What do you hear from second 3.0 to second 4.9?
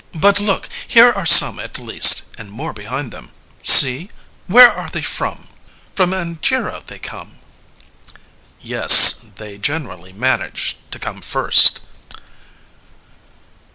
them. See... where are